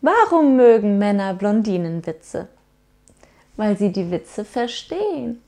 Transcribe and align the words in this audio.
Warum 0.00 0.56
mögen 0.56 0.98
Männer 0.98 1.34
Blondinenwitze? 1.34 2.48
Weil 3.56 3.76
sie 3.76 3.90
die 3.90 4.10
Witze 4.10 4.44
verstehen. 4.44 5.42